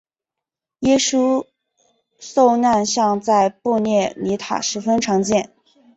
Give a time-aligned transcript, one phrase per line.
[0.79, 1.45] 耶稣
[2.19, 5.53] 受难像在布列尼塔十分常见。